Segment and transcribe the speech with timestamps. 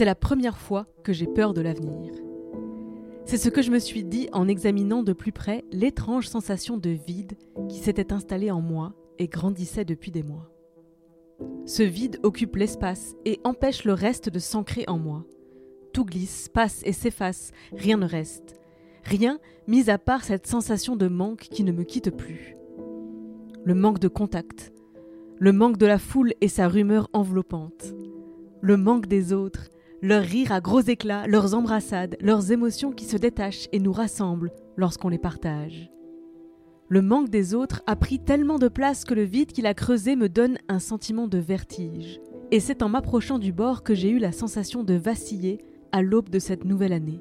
[0.00, 2.14] C'est la première fois que j'ai peur de l'avenir.
[3.26, 6.88] C'est ce que je me suis dit en examinant de plus près l'étrange sensation de
[6.88, 7.34] vide
[7.68, 10.50] qui s'était installée en moi et grandissait depuis des mois.
[11.66, 15.26] Ce vide occupe l'espace et empêche le reste de s'ancrer en moi.
[15.92, 18.58] Tout glisse, passe et s'efface, rien ne reste.
[19.04, 22.56] Rien, mis à part cette sensation de manque qui ne me quitte plus.
[23.64, 24.72] Le manque de contact,
[25.38, 27.94] le manque de la foule et sa rumeur enveloppante,
[28.62, 29.68] le manque des autres,
[30.02, 34.52] leur rire à gros éclats, leurs embrassades, leurs émotions qui se détachent et nous rassemblent
[34.76, 35.90] lorsqu'on les partage.
[36.88, 40.16] Le manque des autres a pris tellement de place que le vide qu'il a creusé
[40.16, 42.20] me donne un sentiment de vertige.
[42.50, 45.58] Et c'est en m'approchant du bord que j'ai eu la sensation de vaciller
[45.92, 47.20] à l'aube de cette nouvelle année.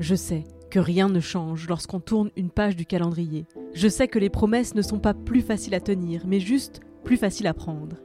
[0.00, 3.46] Je sais que rien ne change lorsqu'on tourne une page du calendrier.
[3.72, 7.18] Je sais que les promesses ne sont pas plus faciles à tenir, mais juste plus
[7.18, 7.96] faciles à prendre.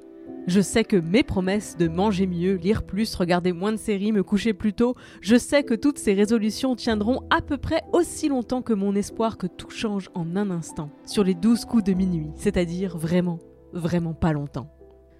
[0.47, 4.23] Je sais que mes promesses de manger mieux, lire plus, regarder moins de séries, me
[4.23, 8.63] coucher plus tôt, je sais que toutes ces résolutions tiendront à peu près aussi longtemps
[8.63, 12.31] que mon espoir que tout change en un instant, sur les douze coups de minuit,
[12.35, 13.37] c'est-à-dire vraiment,
[13.71, 14.71] vraiment pas longtemps.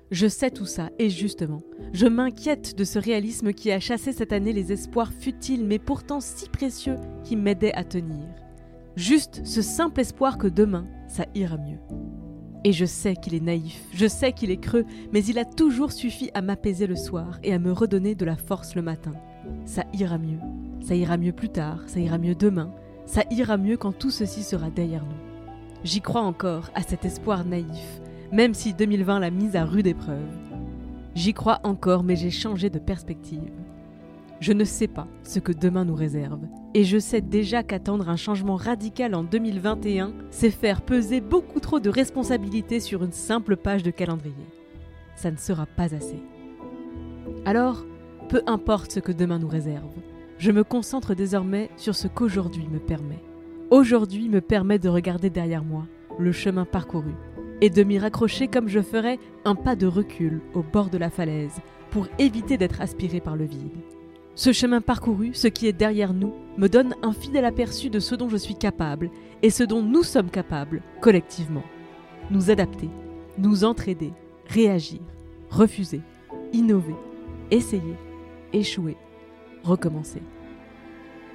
[0.10, 1.62] Je sais tout ça, et justement,
[1.94, 6.20] je m'inquiète de ce réalisme qui a chassé cette année les espoirs futiles mais pourtant
[6.20, 8.28] si précieux qui m'aidaient à tenir.
[8.96, 11.80] Juste ce simple espoir que demain, ça ira mieux.
[12.64, 15.92] Et je sais qu'il est naïf, je sais qu'il est creux, mais il a toujours
[15.92, 19.14] suffi à m'apaiser le soir et à me redonner de la force le matin.
[19.66, 20.38] Ça ira mieux,
[20.82, 22.72] ça ira mieux plus tard, ça ira mieux demain,
[23.08, 25.32] ça ira mieux quand tout ceci sera derrière nous.
[25.84, 28.02] J'y crois encore à cet espoir naïf,
[28.32, 30.30] même si 2020 l'a mise à rude épreuve.
[31.16, 33.52] J'y crois encore, mais j'ai changé de perspective.
[34.42, 36.40] Je ne sais pas ce que demain nous réserve,
[36.74, 41.80] et je sais déjà qu'attendre un changement radical en 2021, c'est faire peser beaucoup trop
[41.80, 44.34] de responsabilités sur une simple page de calendrier.
[45.16, 46.24] Ça ne sera pas assez.
[47.46, 47.86] Alors,
[48.30, 49.94] peu importe ce que demain nous réserve,
[50.40, 53.24] je me concentre désormais sur ce qu'aujourd'hui me permet.
[53.70, 55.86] Aujourd'hui me permet de regarder derrière moi
[56.18, 57.14] le chemin parcouru
[57.62, 61.12] et de m'y raccrocher comme je ferais un pas de recul au bord de la
[61.12, 63.78] falaise pour éviter d'être aspiré par le vide.
[64.42, 68.16] Ce chemin parcouru, ce qui est derrière nous, me donne un fidèle aperçu de ce
[68.16, 69.12] dont je suis capable
[69.44, 71.62] et ce dont nous sommes capables, collectivement.
[72.32, 72.90] Nous adapter,
[73.38, 74.12] nous entraider,
[74.48, 75.00] réagir,
[75.52, 76.02] refuser,
[76.54, 76.96] innover,
[77.52, 77.94] essayer,
[78.52, 78.98] échouer,
[79.62, 80.24] recommencer.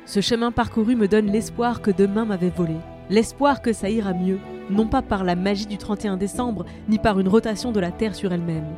[0.05, 2.75] Ce chemin parcouru me donne l'espoir que demain m'avait volé,
[3.09, 7.21] l'espoir que ça ira mieux, non pas par la magie du 31 décembre, ni par
[7.21, 8.75] une rotation de la Terre sur elle-même.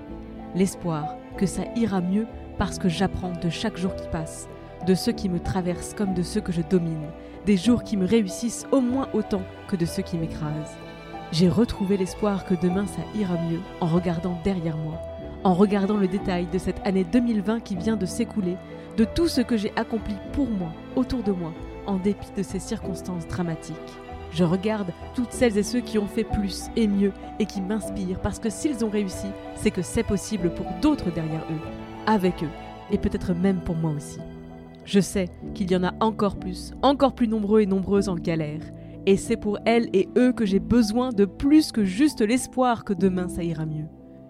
[0.55, 2.27] L'espoir que ça ira mieux
[2.58, 4.48] parce que j'apprends de chaque jour qui passe,
[4.86, 7.06] de ceux qui me traversent comme de ceux que je domine,
[7.46, 10.76] des jours qui me réussissent au moins autant que de ceux qui m'écrasent.
[11.32, 14.98] J'ai retrouvé l'espoir que demain ça ira mieux en regardant derrière moi,
[15.44, 18.56] en regardant le détail de cette année 2020 qui vient de s'écouler,
[18.97, 21.52] de tout ce que j'ai accompli pour moi, autour de moi,
[21.86, 23.76] en dépit de ces circonstances dramatiques.
[24.32, 28.20] Je regarde toutes celles et ceux qui ont fait plus et mieux et qui m'inspirent
[28.20, 32.50] parce que s'ils ont réussi, c'est que c'est possible pour d'autres derrière eux, avec eux,
[32.91, 34.19] et peut-être même pour moi aussi.
[34.84, 38.62] Je sais qu'il y en a encore plus, encore plus nombreux et nombreuses en galère,
[39.06, 42.94] et c'est pour elles et eux que j'ai besoin de plus que juste l'espoir que
[42.94, 43.86] demain ça ira mieux.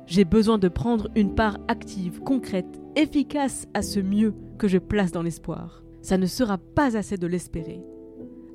[0.06, 5.12] J'ai besoin de prendre une part active, concrète, efficace à ce mieux que je place
[5.12, 5.82] dans l'espoir.
[6.02, 7.80] Ça ne sera pas assez de l'espérer.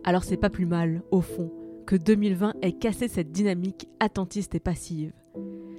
[0.03, 1.51] Alors c'est pas plus mal, au fond,
[1.85, 5.13] que 2020 ait cassé cette dynamique attentiste et passive.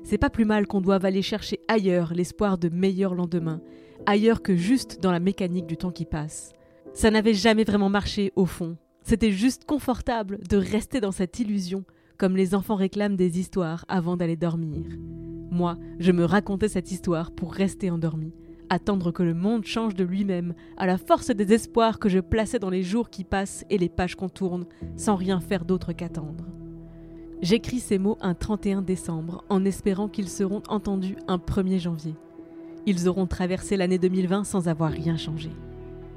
[0.04, 3.62] C'est pas plus mal qu'on doive aller chercher ailleurs l'espoir de meilleurs lendemains,
[4.04, 6.52] ailleurs que juste dans la mécanique du temps qui passe.
[6.92, 8.76] Ça n'avait jamais vraiment marché au fond.
[9.02, 11.84] C'était juste confortable de rester dans cette illusion,
[12.18, 14.84] comme les enfants réclament des histoires avant d'aller dormir.
[15.50, 18.34] Moi, je me racontais cette histoire pour rester endormi,
[18.68, 22.58] attendre que le monde change de lui-même, à la force des espoirs que je plaçais
[22.58, 24.66] dans les jours qui passent et les pages qu'on tourne,
[24.96, 26.44] sans rien faire d'autre qu'attendre.
[27.44, 32.14] J'écris ces mots un 31 décembre, en espérant qu'ils seront entendus un 1er janvier.
[32.87, 35.50] Ils auront traversé l'année 2020 sans avoir rien changé.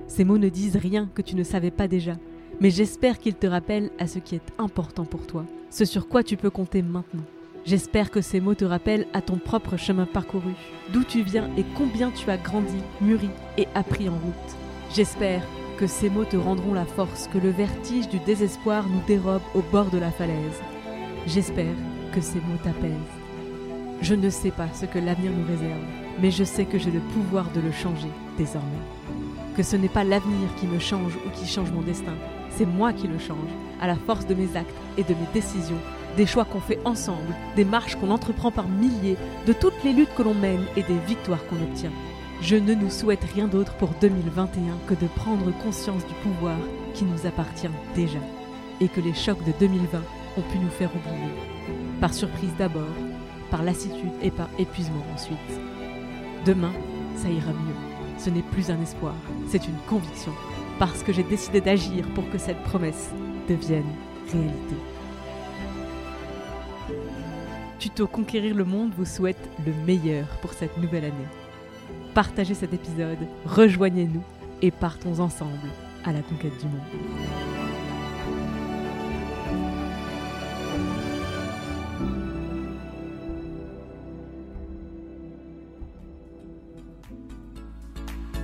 [0.08, 2.14] Ces mots ne disent rien que tu ne savais pas déjà,
[2.62, 6.24] mais j'espère qu'ils te rappellent à ce qui est important pour toi, ce sur quoi
[6.24, 7.26] tu peux compter maintenant.
[7.66, 10.54] J'espère que ces mots te rappellent à ton propre chemin parcouru,
[10.94, 14.56] d'où tu viens et combien tu as grandi, mûri et appris en route.
[14.96, 15.44] J'espère
[15.78, 19.62] que ces mots te rendront la force que le vertige du désespoir nous dérobe au
[19.74, 20.62] bord de la falaise.
[21.28, 21.76] J'espère
[22.14, 22.94] que ces mots t'apaisent.
[24.02, 25.84] Je ne sais pas ce que l'avenir nous réserve,
[26.22, 28.08] mais je sais que j'ai le pouvoir de le changer
[28.38, 28.70] désormais.
[29.58, 32.14] Que ce n'est pas l'avenir qui me change ou qui change mon destin,
[32.52, 33.50] c'est moi qui le change,
[33.82, 35.82] à la force de mes actes et de mes décisions
[36.16, 40.16] des choix qu'on fait ensemble, des marches qu'on entreprend par milliers, de toutes les luttes
[40.16, 41.92] que l'on mène et des victoires qu'on obtient.
[42.42, 46.58] Je ne nous souhaite rien d'autre pour 2021 que de prendre conscience du pouvoir
[46.94, 48.20] qui nous appartient déjà
[48.80, 50.02] et que les chocs de 2020
[50.38, 51.34] ont pu nous faire oublier.
[52.00, 52.84] Par surprise d'abord,
[53.50, 55.38] par lassitude et par épuisement ensuite.
[56.46, 56.74] Demain,
[57.16, 57.76] ça ira mieux.
[58.18, 59.14] Ce n'est plus un espoir,
[59.48, 60.34] c'est une conviction,
[60.80, 63.12] parce que j'ai décidé d'agir pour que cette promesse
[63.48, 63.86] devienne
[64.32, 64.76] réalité.
[67.80, 71.28] Tuto Conquérir le Monde vous souhaite le meilleur pour cette nouvelle année.
[72.16, 74.24] Partagez cet épisode, rejoignez-nous
[74.64, 75.70] et partons ensemble
[76.04, 77.57] à la conquête du monde.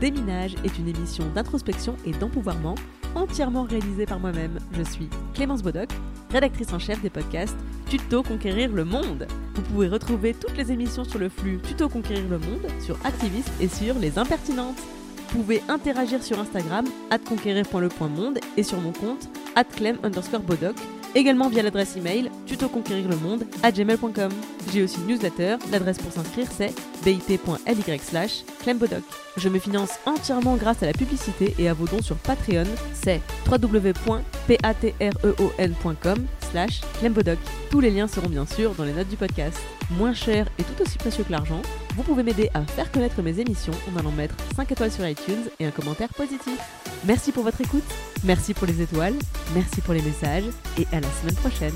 [0.03, 2.75] Déminage est une émission d'introspection et d'empouvoirment
[3.15, 4.59] entièrement réalisée par moi-même.
[4.73, 5.87] Je suis Clémence Bodoc,
[6.29, 7.55] rédactrice en chef des podcasts
[7.89, 9.27] Tuto Conquérir le Monde.
[9.55, 13.49] Vous pouvez retrouver toutes les émissions sur le flux Tuto Conquérir le Monde, sur Activiste
[13.61, 14.75] et sur Les Impertinentes.
[15.29, 16.85] Vous pouvez interagir sur Instagram,
[17.25, 19.29] conquérir.le.monde et sur mon compte,
[19.73, 20.75] clem underscore bodoc,
[21.15, 24.31] également via l'adresse email tutoconquérirlemonde à gmail.com.
[24.71, 26.73] J'ai aussi une newsletter, l'adresse pour s'inscrire c'est
[27.03, 29.03] bit.ly slash clembodoc.
[29.37, 33.21] Je me finance entièrement grâce à la publicité et à vos dons sur Patreon, c'est
[33.49, 37.39] www.patreon.com slash clembodoc.
[37.69, 39.57] Tous les liens seront bien sûr dans les notes du podcast.
[39.91, 41.61] Moins cher et tout aussi précieux que l'argent,
[41.95, 45.49] vous pouvez m'aider à faire connaître mes émissions en allant mettre 5 étoiles sur iTunes
[45.59, 46.59] et un commentaire positif.
[47.05, 47.83] Merci pour votre écoute,
[48.23, 49.15] merci pour les étoiles,
[49.53, 50.45] merci pour les messages
[50.77, 51.73] et à la semaine prochaine.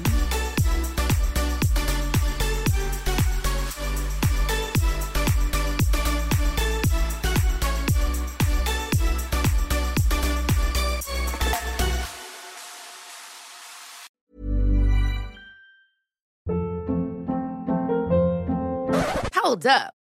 [19.48, 19.94] Hold up.